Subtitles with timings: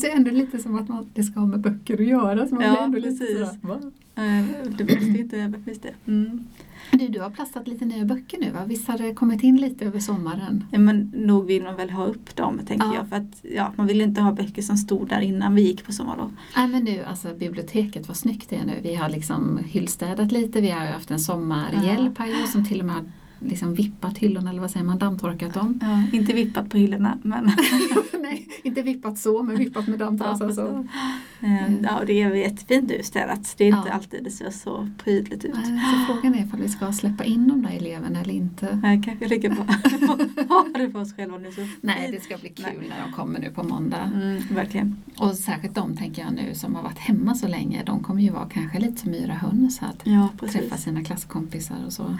[0.00, 2.46] känns ju ändå lite som att man, det ska ha med böcker att göra.
[2.46, 3.34] Så man Ja, ändå lite precis.
[3.36, 3.74] sådär, va?
[4.14, 6.10] Eh, Det visste inte, varför visste det?
[6.12, 6.44] Mm.
[6.92, 8.60] Du, du har plastat lite nya böcker nu va?
[8.66, 10.64] Visst har det kommit in lite över sommaren?
[10.70, 12.94] Ja, men nog vill man väl ha upp dem tänker Ja.
[12.94, 13.08] jag.
[13.08, 15.92] För att ja, man vill inte ha böcker som stod där innan vi gick på
[15.92, 16.36] sommarlov.
[16.56, 18.72] Nej men nu, alltså biblioteket, vad snyggt det är nu.
[18.82, 22.86] Vi har liksom hyllstädat lite, vi har ju haft en sommarhjälp här som till och
[22.86, 23.04] med har
[23.40, 25.80] liksom vippat hyllorna, eller vad säger man, dammtorkat dem.
[25.82, 27.44] Ja, inte vippat på hyllorna men
[28.22, 30.52] Nej, inte vippat så, men vippat med dammtrasa.
[30.52, 30.86] så.
[31.40, 33.54] Eh, ja, det är jättefint utstädat.
[33.58, 33.94] Det är inte Ja.
[33.94, 35.54] alltid det ser så prydligt ut.
[35.54, 38.80] Nej, Så frågan är ifall vi ska släppa in de där eleverna eller inte.
[38.82, 39.62] Jag kanske ligger på
[40.54, 41.52] ha det för oss själva nu.
[41.52, 42.88] Så Nej, det ska bli kul Nej.
[42.88, 44.10] när de kommer nu på måndag.
[44.14, 44.96] Mm, verkligen.
[45.18, 48.30] Och särskilt de tänker jag nu som har varit hemma så länge, de kommer ju
[48.30, 49.90] vara kanske lite som yra höns här.
[50.04, 52.16] Ja, Träffa sina klasskompisar och så.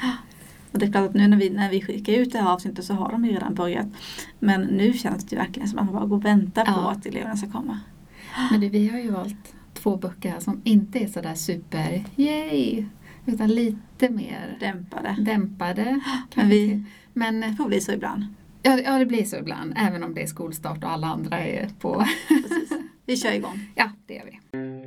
[0.77, 2.85] Och det är klart att nu när vi, när vi skickar ut det här avsnittet
[2.85, 3.87] så har de ju redan börjat.
[4.39, 6.91] Men nu känns det ju verkligen som att man bara går och väntar på Ja.
[6.91, 7.81] att eleverna ska komma.
[8.51, 12.85] Men du, vi har ju valt två böcker här som inte är sådär super yay
[13.27, 15.17] utan lite mer Dämpade.
[15.19, 16.01] dämpade.
[16.35, 16.85] Men vi-.
[17.13, 18.27] Men Det får bli så ibland.
[18.63, 21.69] ja, ja, det blir så ibland även om det är skolstart och alla andra är
[21.81, 22.05] på.
[22.29, 22.73] Precis.
[23.07, 23.61] Vi kör igång.
[23.75, 24.86] Ja, det gör vi.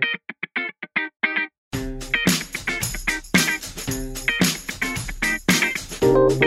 [6.30, 6.38] Den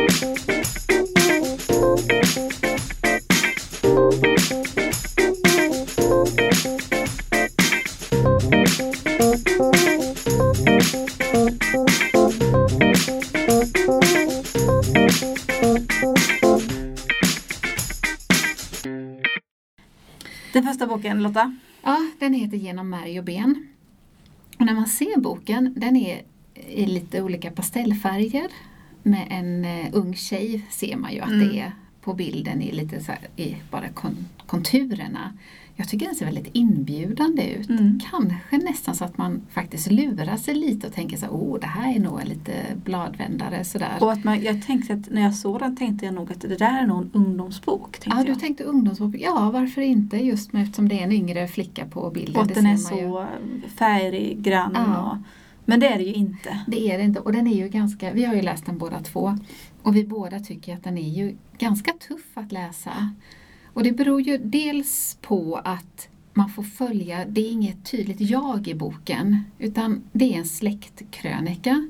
[20.64, 21.56] första boken Lotta.
[21.82, 23.68] Ja, den heter Genom märg och ben.
[24.58, 26.22] Och när man ser boken, den är
[26.54, 28.48] i lite olika pastellfärger.
[29.02, 31.48] Med en eh, ung tjej ser man ju att Mm.
[31.48, 35.32] det är på bilden i lite så här, i bara kon- konturerna.
[35.76, 37.68] Jag tycker den ser väldigt inbjudande ut.
[37.70, 38.00] Mm.
[38.10, 41.66] Kanske nästan så att man faktiskt lurar sig lite och tänker så här, oh det
[41.66, 42.52] här är nog lite
[42.84, 43.96] bladvändare sådär.
[44.00, 46.56] Och att man, jag tänkte att när jag såg den tänkte jag nog att det
[46.56, 47.98] där är nog en ungdomsbok.
[48.04, 48.40] Ja, du jag.
[48.40, 49.14] tänkte ungdomsbok.
[49.18, 50.16] Ja, varför inte?
[50.16, 52.36] Just med, eftersom det är en yngre flicka på bilden.
[52.36, 52.78] och att det den är ju.
[52.78, 53.26] så
[53.76, 54.72] färgig, grann.
[54.74, 55.10] Ja.
[55.10, 55.16] Och,
[55.64, 56.64] men det är det ju inte.
[56.66, 59.00] Det är det inte och den är ju ganska, vi har ju läst den båda
[59.00, 59.38] två
[59.82, 63.14] och vi båda tycker att den är ju ganska tuff att läsa.
[63.72, 68.68] Och det beror ju dels på att man får följa, det är inget tydligt jag
[68.68, 71.88] i boken utan det är en släktkrönika.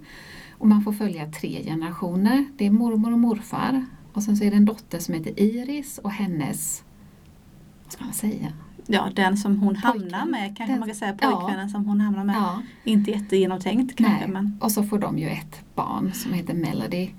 [0.50, 2.44] Och man får följa tre generationer.
[2.56, 5.98] Det är mormor och morfar och sen så är det en dotter som heter Iris
[5.98, 6.84] och hennes,
[7.84, 8.52] vad ska man säga?
[8.86, 11.16] Ja, den som hon hamnar med kanske Den- man kan säga.
[11.20, 11.30] ja.
[11.30, 12.36] Pojkvännen som hon hamnar med.
[12.36, 14.28] Ja, Inte jättegenomtänkt kanske Nej.
[14.28, 14.58] men.
[14.60, 17.10] och så får de ju ett barn som heter Melody.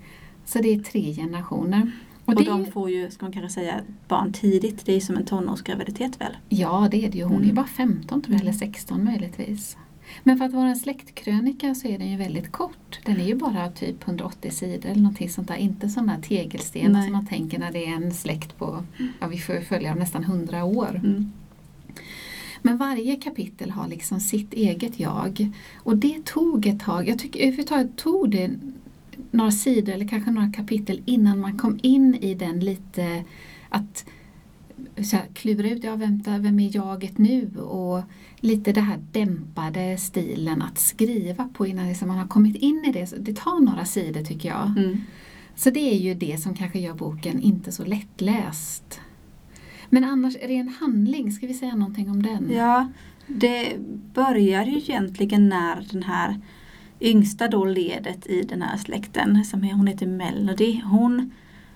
[0.44, 1.90] Så det är tre generationer.
[2.24, 4.86] Och, är de ju- får ju, ska man kanske säga, barn tidigt.
[4.86, 6.36] Det är som en tonårsgraviditet väl?
[6.48, 7.24] Ja, det är det ju.
[7.24, 7.54] Hon är Mm.
[7.54, 9.76] bara 15 tror jag, eller 16 möjligtvis.
[10.22, 13.00] Men för att vara en släktkrönika så är den ju väldigt kort.
[13.04, 15.54] Den är ju bara typ 180 sidor eller någonting sånt där.
[15.56, 18.84] Inte sådana tegelstenar som man tänker när det är en släkt på,
[19.20, 21.00] ja vi får följa nästan 100 år.
[21.04, 21.32] Mm.
[22.66, 25.50] Men varje kapitel har liksom sitt eget jag.
[25.76, 28.50] Och det tog ett tag, jag tycker överhuvudtaget tog det
[29.30, 33.24] några sidor eller kanske några kapitel innan man kom in i den lite
[33.68, 34.04] att
[35.02, 37.58] så här, klura ut, ja vänta, vem är jaget nu?
[37.58, 38.02] Och
[38.36, 42.92] lite det här dämpade stilen att skriva på innan liksom man har kommit in i
[42.92, 43.06] det.
[43.06, 44.66] Så Det tar några sidor tycker jag.
[44.66, 45.00] Mm.
[45.56, 49.00] Så det är ju det som kanske gör boken inte så lättläst.
[49.94, 51.32] Men annars, är det en handling?
[51.32, 52.50] Ska vi säga någonting om den?
[52.52, 52.88] Ja,
[53.26, 53.72] det
[54.14, 56.40] börjar ju egentligen när den här
[57.00, 61.30] yngsta då ledet i den här släkten, som är, hon heter Melody, hon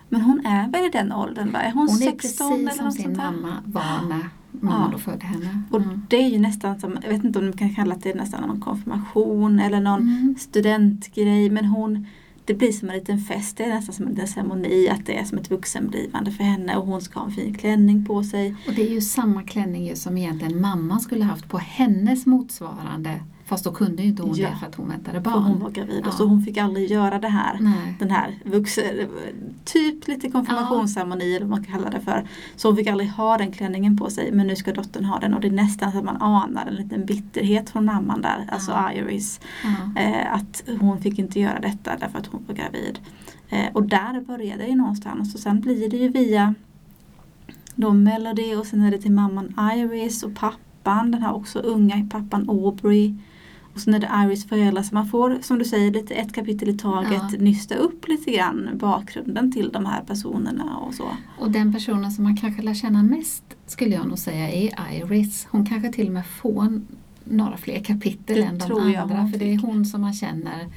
[0.09, 1.59] men hon är väl i den åldern va?
[1.59, 4.89] Är hon, Hon är 16 precis eller som sin mamma var när mamma Ja.
[4.91, 5.61] då födde henne.
[5.71, 6.01] Och Mm.
[6.09, 8.61] det är ju nästan som, jag vet inte om man kan kalla det nästan någon
[8.61, 10.35] konfirmation eller någon Mm.
[10.39, 12.05] studentgrej men hon
[12.49, 15.17] det blir som en liten fest, det är nästan som en liten ceremoni att det
[15.17, 18.55] är som ett vuxenblivande för henne och hon ska ha en fin klänning på sig.
[18.67, 23.19] Och det är ju samma klänning ju som egentligen mamma skulle haft på hennes motsvarande.
[23.49, 24.49] Fast då kunde ju inte hon Ja.
[24.49, 25.43] det för att hon väntade För barn.
[25.43, 26.07] hon var gravid Ja.
[26.07, 27.57] och så hon fick aldrig göra det här.
[27.61, 27.95] Nej.
[27.99, 28.83] Den här vuxen,
[29.65, 32.27] typ lite konfirmationsceremoni eller vad man kan kalla det för.
[32.55, 35.33] Så hon fick aldrig ha den klänningen på sig men nu ska dottern ha den
[35.33, 38.71] och det är nästan så att man anar en liten bitterhet från mamman där, alltså
[38.71, 38.93] Ja.
[38.93, 39.39] Iris.
[39.63, 40.01] Ja.
[40.01, 42.99] Eh, att hon fick inte göra detta därför att hon var gravid.
[43.49, 46.55] Eh, och där började det ju någonstans och sen blir det ju via
[47.75, 52.07] då Melody och sen är det till mamman Iris och pappan, den här också unga
[52.11, 53.13] pappan Aubrey.
[53.73, 56.69] Och sen är det Iris föräldrar så man får som du säger lite ett kapitel
[56.69, 57.37] i taget Ja.
[57.39, 61.07] nysta upp lite grann bakgrunden till de här personerna och så.
[61.39, 65.47] Och den personen som man kanske lär känna mest skulle jag nog säga är Iris.
[65.51, 66.81] Hon kanske till och med får
[67.23, 69.27] några fler kapitel Det än de andra.
[69.27, 70.67] För det är hon som man känner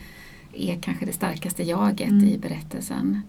[0.52, 2.24] är kanske det starkaste jaget Mm.
[2.28, 3.20] i berättelsen.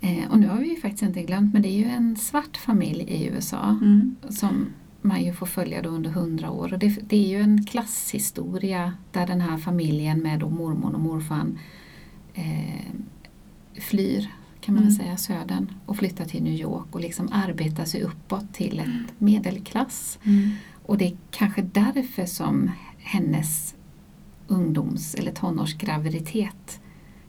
[0.00, 2.56] Eh, och nu har vi ju faktiskt inte glömt, men det är ju en svart
[2.56, 4.16] familj i USA Mm.
[4.28, 4.66] som
[5.04, 6.72] man ju får följa då under hundra år.
[6.72, 11.00] Och det, det är ju en klasshistoria där den här familjen med då mormor och
[11.00, 11.46] morfar
[12.34, 12.90] eh,
[13.80, 14.30] flyr
[14.60, 14.94] kan man Mm.
[14.94, 20.18] säga södern och flyttar till New York och liksom arbetar sig uppåt till ett medelklass.
[20.24, 20.50] Mm.
[20.86, 23.74] Och det är kanske därför som hennes
[24.46, 26.80] ungdoms eller tonårsgraviditet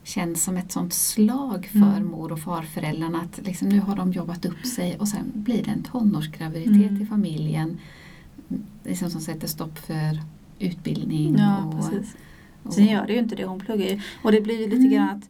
[0.06, 2.06] känns som ett sånt slag för Mm.
[2.06, 5.70] mor och farföräldrarna att liksom, nu har de jobbat upp sig och sen blir det
[5.70, 7.02] en tonårsgraviditet Mm.
[7.02, 7.78] i familjen
[8.84, 10.20] liksom som sätter stopp för
[10.58, 11.36] utbildning.
[11.38, 12.16] Ja, och, precis.
[12.62, 14.00] och, Sen gör det ju inte det, hon pluggar ju.
[14.22, 14.90] Och det blir ju lite Mm.
[14.92, 15.28] grann att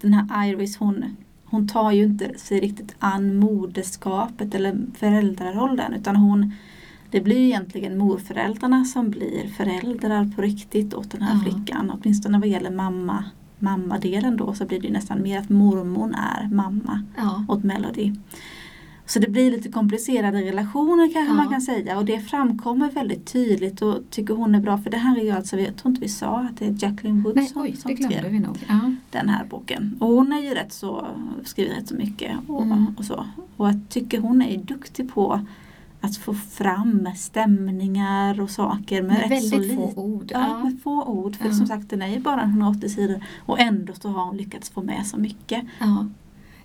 [0.00, 1.04] den här Iris hon,
[1.44, 6.52] hon tar ju inte sig riktigt an moderskapet eller föräldrarollen utan hon
[7.10, 11.50] det blir egentligen morföräldrarna som blir föräldrar på riktigt åt den här Ja.
[11.52, 11.90] flickan.
[11.90, 13.24] Åtminstone vad gäller mamma,
[13.62, 18.12] mammadelen då så blir det ju nästan mer att mormor är mamma ja, åt Melody.
[19.06, 21.36] Så det blir lite komplicerade relationer kanske Ja.
[21.36, 24.96] man kan säga och det framkommer väldigt tydligt och tycker hon är bra för det
[24.96, 27.46] här är ju alltså, jag tror inte vi sa att det är Jacqueline Wood nej,
[27.46, 28.46] som, oj, som skrev.
[28.68, 28.92] Ja.
[29.10, 29.96] den här boken.
[30.00, 31.06] Och hon är ju rätt så,
[31.44, 32.86] skriver rätt så mycket och, Mm.
[32.98, 33.26] och så.
[33.56, 35.40] Och jag tycker hon är duktig på
[36.04, 40.30] att få fram stämningar och saker med, Med väldigt få ord.
[40.34, 40.64] Ja, Ja.
[40.64, 41.36] med få ord.
[41.36, 41.52] För Ja.
[41.54, 44.82] som sagt den är ju bara 180 sidor och ändå så har hon lyckats få
[44.82, 45.62] med så mycket.
[45.80, 46.06] Ja.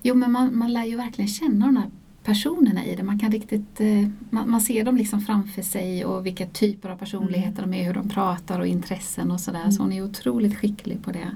[0.04, 1.90] Jo men man, man lär ju verkligen känna de här
[2.24, 3.04] personerna i det.
[3.04, 6.98] Man kan riktigt, eh, man, man ser dem liksom framför sig och vilka typer av
[6.98, 9.60] personligheter de är, hur de pratar och intressen och sådär.
[9.60, 9.72] Mm.
[9.72, 11.32] Så hon är otroligt skicklig på det.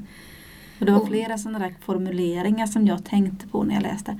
[0.80, 4.20] Och det var Och- flera sådana där formuleringar som jag tänkte på när jag läste.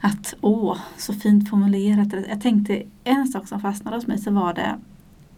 [0.00, 2.08] Att åh, så fint formulerat.
[2.28, 4.78] Jag tänkte en sak som fastnade hos mig så var det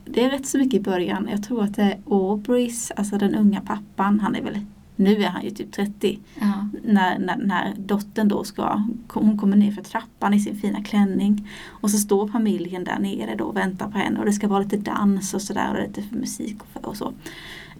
[0.04, 1.28] Det är rätt så mycket i början.
[1.30, 4.20] Jag tror att det är Aubreys, alltså den unga pappan.
[4.20, 4.58] Han är väl,
[4.96, 6.18] nu är han ju typ 30.
[6.40, 6.68] Ja.
[6.84, 10.82] När, när den här dottern då ska, hon kommer ner för trappan i sin fina
[10.82, 11.48] klänning.
[11.68, 14.62] Och så står familjen där nere då och väntar på henne och det ska vara
[14.62, 17.12] lite dans och sådär och lite musik och, och så.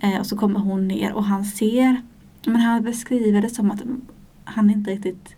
[0.01, 2.03] Eh, och så kommer hon ner och han ser,
[2.47, 3.83] men han beskriver det som att
[4.45, 5.35] han inte riktigt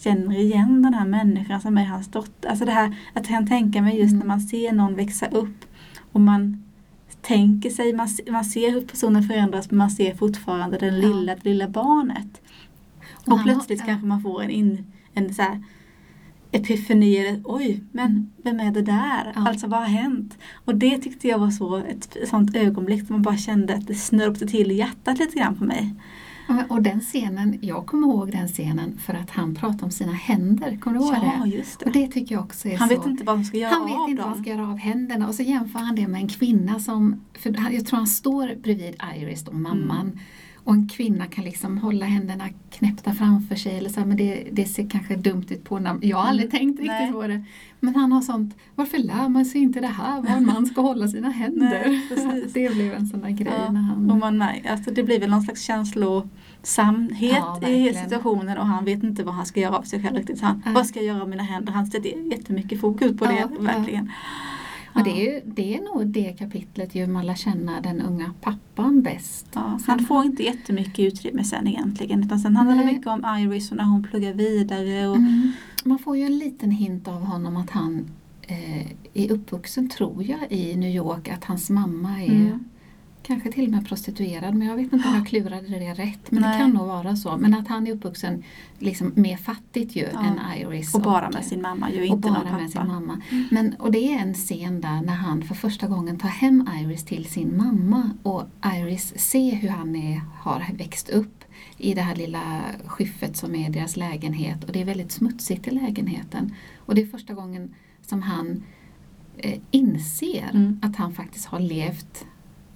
[0.00, 2.48] känner igen den här människan som är hans dotter.
[2.48, 4.18] Alltså det här att jag kan tänka mig just Mm.
[4.18, 5.64] när man ser någon växa upp
[6.12, 6.62] och man
[7.22, 11.08] tänker sig, man, se- man ser hur personen förändras men man ser fortfarande den Ja.
[11.08, 12.40] lilla, det lilla barnet.
[13.12, 13.86] Och Och har- plötsligt ja.
[13.86, 14.84] kanske man får en, in,
[15.14, 15.62] en så här
[16.52, 19.22] epifani, eller, oj men vem är det där?
[19.22, 19.32] Mm.
[19.34, 19.48] Ja.
[19.48, 20.38] Alltså vad har hänt?
[20.64, 23.94] Och det tyckte jag var så ett sånt ögonblick där man bara kände att det
[23.94, 25.94] snörpte till hjärtat lite grann på mig.
[26.46, 30.12] Men- Och den scenen, jag kommer ihåg den scenen för att han pratar om sina
[30.12, 30.76] händer.
[30.80, 31.50] Kommer du ihåg Ja, det?
[31.50, 32.00] just Och det.
[32.00, 32.94] det tycker jag också är Han så.
[32.98, 34.76] vet inte vad han ska göra Han vet av inte vad han ska göra av
[34.78, 38.62] händerna och så jämför han det med en kvinna som, för jag tror han står
[38.62, 40.00] bredvid Iris, då, mamman.
[40.06, 40.18] Mm.
[40.64, 44.48] Och en kvinna kan liksom hålla händerna knäppta framför sig eller så, här, men det,
[44.52, 46.00] det ser kanske dumt ut på namn.
[46.02, 47.12] Jag har aldrig Mm, tänkt riktigt nej.
[47.12, 47.44] på det.
[47.80, 50.80] Men han har sånt, varför lär man sig inte det här, var en man ska
[50.80, 52.02] hålla sina händer?
[52.26, 54.10] Nej, det blev en sån där grej Ja, när han...
[54.10, 58.04] Och man alltså det blir väl någon slags känslosamhet Ja, i verkligen.
[58.04, 60.38] situationen och han vet inte vad han ska göra av sig själv riktigt.
[60.38, 60.72] Så han, Ja.
[60.72, 61.72] Vad ska jag göra av mina händer?
[61.72, 63.48] Han sätter jättemycket fokus på det,
[64.94, 65.00] ja.
[65.00, 68.34] Och det är, ju, det är nog det kapitlet ju man lär känna den unga
[68.40, 69.46] pappan bäst.
[69.54, 72.24] Ja, han får inte jättemycket utrymme sen egentligen.
[72.24, 75.08] Utan sen handlar det mycket om Iris och när hon pluggar vidare.
[75.08, 75.52] Och, Mm.
[75.84, 78.06] Man får ju en liten hint av honom att han
[78.42, 81.28] eh, är uppvuxen, tror jag, i New York.
[81.28, 82.64] Att hans mamma är Mm.
[83.22, 84.54] Kanske till och med prostituerad.
[84.54, 86.30] Men jag vet inte om jag klurade det rätt.
[86.30, 86.52] Men Nej.
[86.52, 87.36] det kan nog vara så.
[87.36, 88.42] Men att han är uppvuxen
[88.78, 90.20] liksom mer fattigt ju Ja.
[90.24, 90.94] än Iris.
[90.94, 92.58] och bara med sin mamma, ju och inte någon bara pappa.
[92.62, 93.20] med sin mamma.
[93.50, 97.04] Men, och det är en scen där när han för första gången tar hem Iris
[97.04, 101.44] till sin mamma och Iris ser hur han är, har växt upp
[101.78, 105.70] i det här lilla skyffet som är deras lägenhet och det är väldigt smutsigt i
[105.70, 106.54] lägenheten.
[106.78, 107.74] Och det är första gången
[108.06, 108.62] som han
[109.36, 110.78] eh, inser Mm.
[110.82, 112.24] att han faktiskt har levt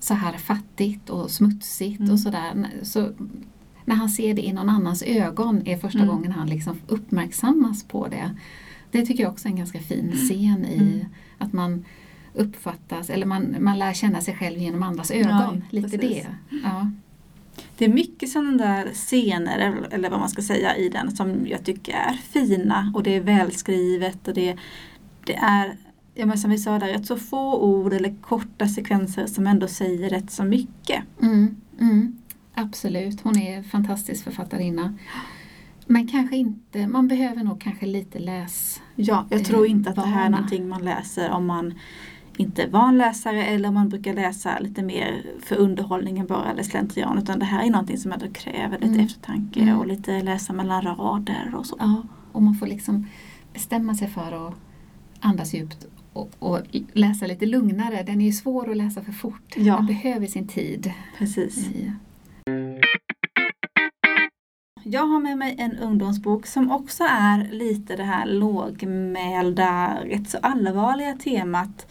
[0.07, 2.13] så här fattigt och smutsigt Mm.
[2.13, 2.67] och sådär.
[2.83, 3.09] Så
[3.85, 6.11] när han ser det i någon annans ögon är första Mm.
[6.11, 8.31] gången han liksom uppmärksammas på det.
[8.91, 11.07] Det tycker jag också är en ganska fin scen i Mm.
[11.39, 11.85] att man
[12.35, 15.31] uppfattas, eller man, man lär känna sig själv genom andras ögon.
[15.31, 16.25] Ja, lite precis.
[16.51, 16.57] det.
[16.65, 16.91] Ja.
[17.79, 21.47] Det är mycket sådana där scener, eller- eller vad man ska säga, i den som
[21.47, 24.57] jag tycker är fina och det är välskrivet och det,
[25.27, 25.77] det är
[26.19, 29.69] Ja men som vi sa där, rätt så få ord eller korta sekvenser som ändå
[29.69, 31.03] säger rätt så mycket.
[31.23, 32.17] Mm, mm,
[32.55, 34.95] absolut, hon är en fantastisk författarinna.
[35.87, 38.83] Men kanske inte, man behöver nog kanske lite läs...
[38.95, 41.75] Ja, jag tror eh, inte att det här är någonting man läser om man
[42.37, 46.63] inte är van läsare eller om man brukar läsa lite mer för underhållningen bara eller
[46.63, 49.01] slentrian utan det här är någonting som ändå kräver lite Mm.
[49.07, 49.79] eftertanke Mm.
[49.79, 51.77] och lite läsa mellan rader och så.
[51.81, 53.07] Ja, och man får liksom
[53.53, 54.55] bestämma sig för att
[55.21, 56.61] andas djupt och, och
[56.93, 58.03] läsa lite lugnare.
[58.03, 59.55] Den är ju svår att läsa för fort.
[59.57, 59.77] Ja.
[59.77, 60.93] Man behöver sin tid.
[61.19, 61.69] Precis.
[61.69, 61.93] i-
[64.85, 70.39] Jag har med mig en ungdomsbok som också är lite det här lågmälda, rätt så
[70.43, 71.87] allvarliga temat.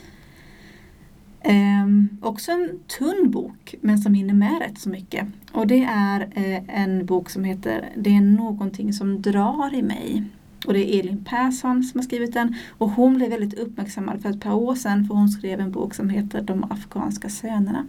[1.41, 5.27] Ehm, också en tunn bok men som hinner med rätt så mycket.
[5.53, 10.24] Och det är eh, en bok som heter Det är någonting som drar i mig.
[10.65, 12.55] Och det är Elin Persson som har skrivit den.
[12.77, 15.93] Och hon blev väldigt uppmärksammad för ett par år sedan för hon skrev en bok
[15.93, 17.86] som heter De afghanska sönerna.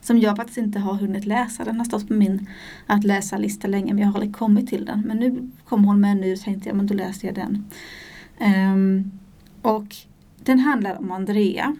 [0.00, 1.64] Som jag faktiskt inte har hunnit läsa.
[1.64, 2.46] Den har stått på min
[2.86, 5.00] att läsa-lista länge men jag har aldrig kommit till den.
[5.00, 7.64] Men nu kom hon med en ny så tänkte jag men då läser jag den.
[8.72, 9.12] Um,
[9.62, 9.96] och
[10.44, 11.76] den handlar om Andrea.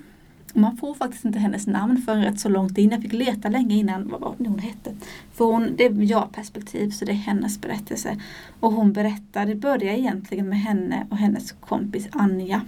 [0.57, 2.91] Och Man får faktiskt inte hennes namn förrän rätt så långt in.
[2.91, 4.95] Jag fick leta länge innan vad var det hon hette.
[5.33, 8.21] För hon, det är jag-perspektiv så det är hennes berättelse.
[8.61, 12.61] Och hon berättar, det börjar egentligen med henne och hennes kompis Anja.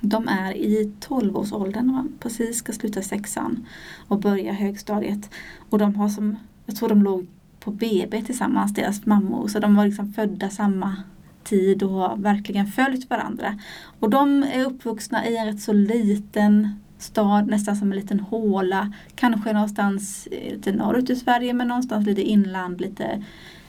[0.00, 3.66] De är i 12-årsåldern och precis ska sluta sexan
[4.08, 5.30] och börja högstadiet.
[5.70, 6.36] Och de har som,
[6.66, 7.26] jag tror de låg
[7.60, 9.48] på BB tillsammans, deras mammor.
[9.48, 10.96] Så de var liksom födda samma
[11.44, 13.58] tid och har verkligen följt varandra.
[14.00, 18.92] Och de är uppvuxna i en rätt så liten stad, nästan som en liten håla.
[19.14, 23.24] Kanske någonstans eh, lite norrut i Sverige men någonstans lite inland, lite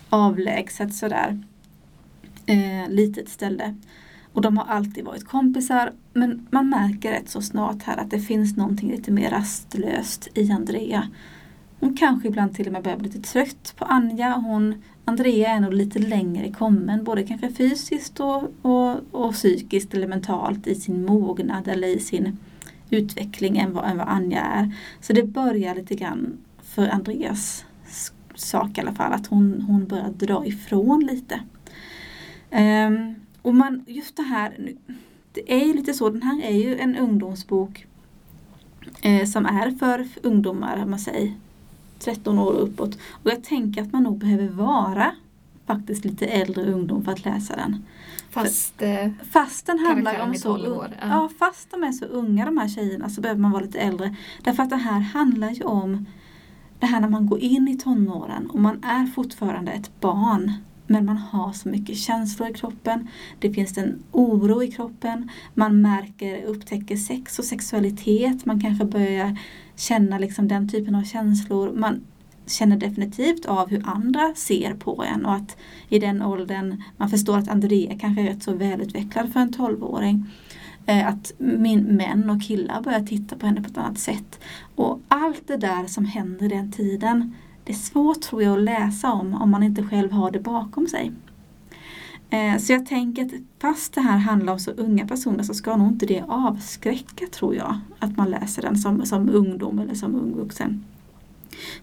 [0.10, 1.44] avlägset sådär.
[2.46, 3.76] Eh, litet ställe.
[4.34, 8.20] Och de har alltid varit kompisar men man märker rätt så snart här att det
[8.20, 11.08] finns någonting lite mer rastlöst i Andrea.
[11.80, 14.34] Hon kanske ibland till och med börjar bli lite trött på Anja.
[14.34, 20.08] Hon, Andrea är nog lite längre kommen både kanske fysiskt och, och, och psykiskt eller
[20.08, 22.38] mentalt i sin mognad eller i sin
[22.90, 24.76] utveckling än vad, än vad Anja är.
[25.02, 27.66] Så det börjar lite grann för Andreas
[28.36, 31.42] sak i alla fall att hon, hon börjar dra ifrån lite.
[32.52, 34.74] Um, och man, just det här,
[35.32, 37.86] det är ju lite så, den här är ju en ungdomsbok
[39.02, 41.34] eh, som är för ungdomar, om man säger
[42.00, 42.98] 13 år och uppåt.
[43.12, 45.12] Och jag tänker att man nog behöver vara
[45.68, 47.86] faktiskt lite äldre ungdom för att läsa den.
[48.30, 51.08] Fast eh, Fast den handlar om så 12 år, ja.
[51.08, 51.30] ja.
[51.40, 54.16] fast de är så unga de här tjejerna så behöver man vara lite äldre.
[54.44, 56.06] Därför att det här handlar ju om
[56.80, 60.54] det här när man går in i tonåren och man är fortfarande ett barn.
[60.88, 63.08] Men man har så mycket känslor i kroppen.
[63.40, 65.30] Det finns en oro i kroppen.
[65.54, 68.46] Man märker, upptäcker sex och sexualitet.
[68.46, 69.40] Man kanske börjar
[69.76, 71.74] känna liksom den typen av känslor.
[71.74, 72.02] Man
[72.48, 75.58] känner definitivt av hur andra ser på en och att
[75.90, 80.26] i den åldern, man förstår att Andrea kanske är rätt så välutvecklad för en 12-åring.
[80.86, 84.40] Eh, att min män och killar börjar titta på henne på ett annat sätt.
[84.76, 88.64] Och allt det där som händer i den tiden, det är svårt tror jag att
[88.64, 91.12] läsa om om man inte själv har det bakom sig.
[92.30, 95.78] Eh, så jag tänker att fast det här handlar om så unga personer så ska
[95.78, 97.80] nog inte det avskräcka tror jag.
[98.00, 100.84] Att man läser den som, som ungdom eller som ung vuxen.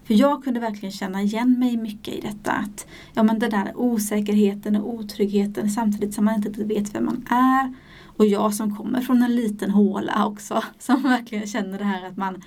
[0.03, 2.51] För jag kunde verkligen känna igen mig mycket i detta.
[2.51, 7.25] Att, ja, men den där osäkerheten och otryggheten samtidigt som man inte vet vem man
[7.29, 7.73] är.
[8.17, 10.63] Och jag som kommer från en liten håla också.
[10.79, 12.43] Som verkligen känner det här att man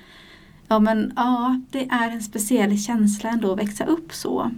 [0.68, 4.50] Ja men ja, det är en speciell känsla ändå att växa upp så.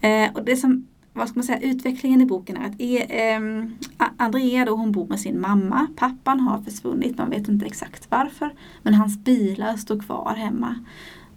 [0.00, 3.76] Eh, och det som, vad ska man säga, utvecklingen i boken är att e, ehm,
[4.16, 5.86] Andrea då hon bor med sin mamma.
[5.96, 8.52] Pappan har försvunnit, man vet inte exakt varför.
[8.82, 10.74] Men hans bilar står kvar hemma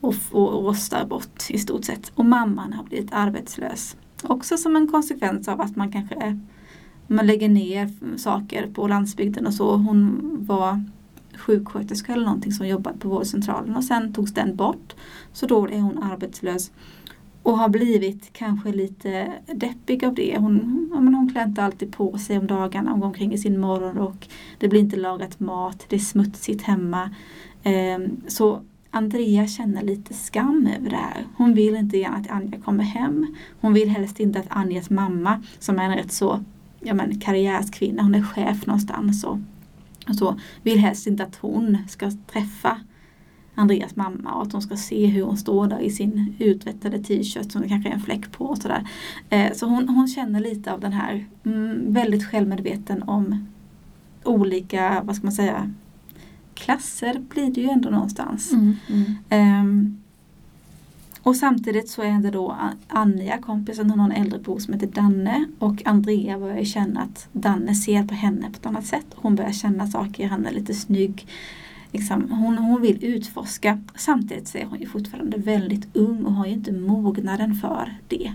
[0.01, 2.11] och, och rostar bort i stort sett.
[2.15, 3.97] Och mamman har blivit arbetslös.
[4.23, 6.39] Också som en konsekvens av att man kanske
[7.07, 9.75] man lägger ner saker på landsbygden och så.
[9.75, 10.83] Hon var
[11.35, 14.95] sjuksköterska eller någonting som jobbade på vårdcentralen och sen togs den bort.
[15.33, 16.71] Så då är hon arbetslös
[17.43, 20.37] och har blivit kanske lite deppig av det.
[20.39, 23.37] Hon, ja, men hon klär inte alltid på sig om dagarna, hon går omkring i
[23.37, 24.29] sin morgonrock.
[24.59, 27.09] Det blir inte lagat mat, det är smutsigt hemma.
[27.63, 28.61] Ehm, så
[28.97, 31.25] Andrea känner lite skam över det här.
[31.37, 33.35] Hon vill inte gärna att Anja kommer hem.
[33.61, 36.43] Hon vill helst inte att Anjas mamma, som är en rätt så
[36.79, 39.37] ja, men, karriärskvinna, hon är chef någonstans och,
[40.07, 42.79] och så, vill helst inte att hon ska träffa
[43.55, 47.51] Andreas mamma och att hon ska se hur hon står där i sin utvättade t-shirt
[47.51, 48.87] som det kanske är en fläck på och sådär.
[49.29, 53.47] Eh, så hon, hon känner lite av den här, mm, väldigt självmedveten om
[54.23, 55.73] olika, vad ska man säga,
[56.57, 58.51] klasser blir det ju ändå någonstans.
[58.53, 59.15] Mm, mm.
[59.29, 59.97] Ehm,
[61.23, 62.55] Och samtidigt så är det då
[62.87, 67.27] Anja, kompisen, hon har en äldre bror som heter Danne och Andrea börjar känna att
[67.31, 69.05] Danne ser på henne på ett annat sätt.
[69.15, 71.27] Hon börjar känna saker, han är lite snygg.
[71.91, 73.79] Liksom, hon, hon vill utforska.
[73.95, 78.31] Samtidigt så är hon ju fortfarande väldigt ung och har ju inte mognaden för det.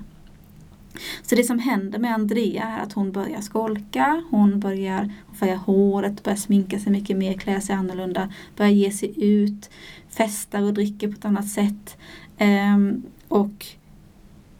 [1.23, 6.23] Så det som händer med Andrea är att hon börjar skolka, hon börjar färga håret,
[6.23, 9.71] börjar sminka sig mycket mer, klä sig annorlunda, börjar ge sig ut,
[10.09, 11.97] festar och dricker på ett annat sätt.
[12.40, 13.66] Um, och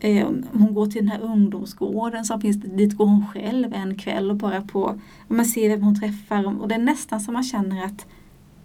[0.01, 4.31] ehm, hon går till den här ungdomsgården som finns, dit går hon själv en kväll
[4.31, 7.85] och bara på, man ser vem hon träffar och det är nästan som man känner
[7.85, 8.07] att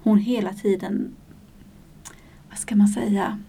[0.03, 1.15] hon hela tiden,
[2.50, 3.39] vad ska man säga,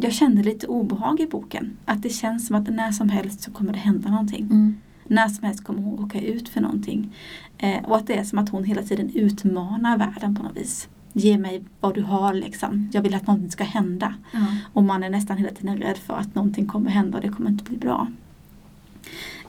[0.00, 1.76] jag kände lite obehag i boken.
[1.84, 4.44] Att det känns som att när som helst så kommer det hända någonting.
[4.44, 4.76] Mm.
[5.06, 7.14] När som helst kommer hon råka ut för någonting.
[7.58, 10.88] Eh, och att det är som att hon hela tiden utmanar världen på något vis
[11.12, 12.88] ge mig vad du har liksom.
[12.92, 14.14] Jag vill att någonting ska hända.
[14.32, 14.46] Mm.
[14.72, 17.50] Och man är nästan hela tiden rädd för att någonting kommer hända och det kommer
[17.50, 18.06] inte bli bra.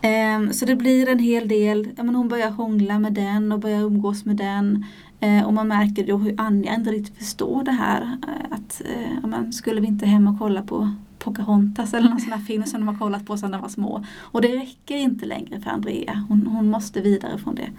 [0.03, 3.59] Um, så det blir en hel del, ja, men hon börjar hångla med den och
[3.59, 4.85] börjar umgås med den.
[5.19, 8.01] Eh, och man märker då hur Anja inte riktigt förstår det här.
[8.01, 12.33] Eh, att eh, man skulle vi inte hem och kolla på Pocahontas eller någon sån
[12.33, 14.05] här film som de har kollat på sedan de var små.
[14.19, 16.23] Och det räcker inte längre för Andrea.
[16.29, 17.69] Hon, hon måste vidare från det.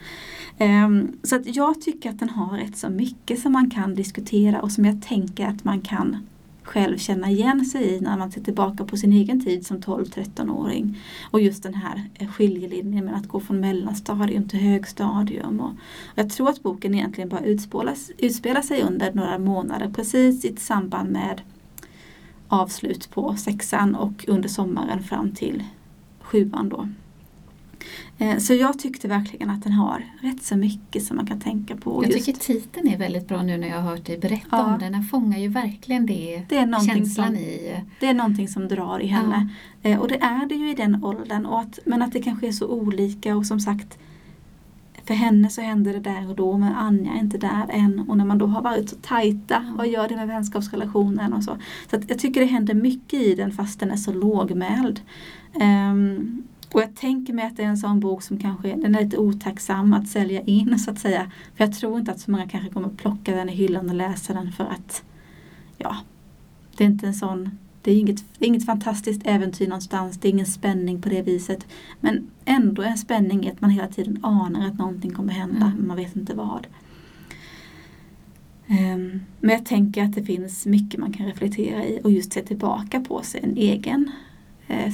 [0.64, 4.62] Um, så att jag tycker att den har rätt så mycket som man kan diskutera
[4.62, 6.16] och som jag tänker att man kan
[6.70, 10.98] själv känna igen sig i när man ser tillbaka på sin egen tid som 12-13-åring.
[11.30, 15.60] Och just den här eh, skiljelinjen med att gå från mellanstadium till högstadium.
[15.60, 15.72] Och
[16.14, 21.10] jag tror att boken egentligen bara utspelar, utspelar sig under några månader precis i samband
[21.10, 21.40] med
[22.48, 25.64] avslut på sexan och under sommaren fram till
[26.20, 26.88] sjuan då.
[28.18, 31.76] Eh, så jag tyckte verkligen att den har rätt så mycket som man kan tänka
[31.76, 32.04] på.
[32.04, 34.74] Jag tycker titeln är väldigt bra nu när jag har hört dig berätta ja.
[34.74, 34.92] om den.
[34.92, 37.84] Den fångar ju verkligen det, det är känslan som, i.
[38.00, 39.48] Det är någonting som drar i henne.
[39.82, 39.90] Ja.
[39.90, 41.46] Eh, och det är det ju i den åldern.
[41.46, 43.98] Och att, men att det kanske är så olika och som sagt
[45.04, 48.00] för henne så händer det där och då men Anja är inte där än.
[48.08, 51.56] Och när man då har varit så tajta, vad gör det med vänskapsrelationen och så.
[51.90, 55.00] Så jag tycker det händer mycket i den fast den är så lågmäld.
[55.54, 59.04] Um, och jag tänker mig att det är en sån bok som kanske den är
[59.04, 61.30] lite otacksam att sälja in så att säga.
[61.56, 64.32] För jag tror inte att så många kanske kommer plocka den i hyllan och läsa
[64.32, 65.02] den för att
[65.78, 65.96] ja,
[66.76, 67.50] det är inte en sån
[67.82, 71.66] det är inget, inget fantastiskt äventyr någonstans, det är ingen spänning på det viset.
[72.00, 75.78] Men ändå en spänning i att man hela tiden anar att någonting kommer hända, mm.
[75.78, 76.66] men man vet inte vad.
[78.68, 82.42] Um, men jag tänker att det finns mycket man kan reflektera i och just se
[82.42, 84.10] tillbaka på sin egen,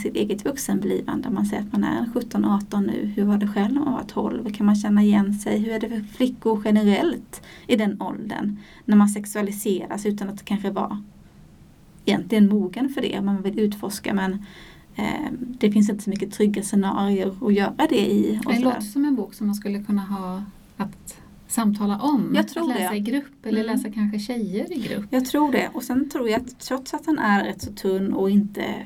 [0.03, 1.31] sitt eget vuxenblivande.
[1.31, 4.53] Man säger att man är 17-18 nu, hur var det själv när man var 12?
[4.53, 5.59] Kan man känna igen sig?
[5.59, 8.59] Hur är det för flickor generellt i den åldern?
[8.85, 11.03] När man sexualiseras utan att kanske var
[12.05, 13.21] egentligen mogen för det.
[13.21, 14.33] Man vill utforska men
[14.95, 18.41] eh, det finns inte så mycket trygga scenarier att göra det i.
[18.47, 20.43] det låter som en bok som man skulle kunna ha
[20.77, 22.33] att samtala om.
[22.35, 22.97] Jag tror att läsa det.
[22.97, 23.77] i grupp eller mm.
[23.77, 25.05] läsa kanske tjejer i grupp.
[25.11, 25.69] Jag tror det.
[25.73, 28.77] Och sen tror jag att trots att den är rätt så tunn och inte eh,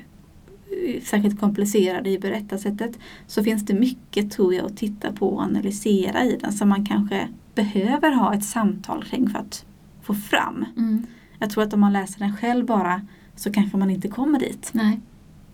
[1.03, 6.23] särskilt komplicerad i berättarsättet så finns det mycket tror jag att titta på och analysera
[6.23, 9.65] i den som man kanske behöver ha ett samtal kring för att
[10.01, 10.65] få fram.
[10.77, 11.05] Mm.
[11.39, 13.01] Jag tror att om man läser den själv bara
[13.35, 14.69] så kanske man inte kommer dit.
[14.73, 14.99] Nej.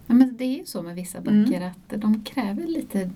[0.08, 1.70] Men det är ju så med vissa böcker mm.
[1.70, 3.10] att de kräver lite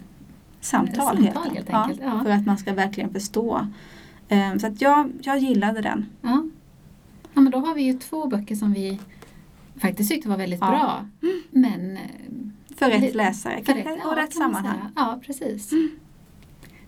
[0.62, 2.02] samtal, samtal helt, helt enkelt.
[2.04, 2.24] Ja, ja.
[2.24, 3.68] För att man ska verkligen förstå.
[4.30, 6.06] Um, så att jag, jag gillade den.
[6.22, 6.44] Ja.
[7.34, 9.00] ja, men då har vi ju två böcker som vi
[9.82, 10.68] faktiskt tyckte var väldigt ja.
[10.68, 11.06] bra.
[11.52, 12.04] Men eh,
[12.76, 14.80] för rätt läsare för rätt, och rätt sammanhang.
[14.96, 15.72] Ja, precis.
[15.72, 15.90] Mm.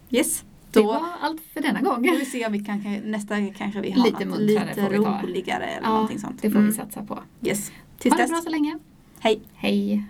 [0.10, 0.43] Yes.
[0.71, 2.08] Då det var allt för denna gång.
[2.08, 5.88] Får vi se om vi kan, nästa kanske vi har lite något lite roligare eller
[5.88, 6.41] ja, någonting sånt.
[6.41, 6.69] det får mm.
[6.69, 7.19] vi satsa på.
[7.41, 7.71] Yes.
[7.97, 8.79] Tills ha det bra så länge.
[9.19, 9.41] Hej.
[9.53, 10.03] Hej.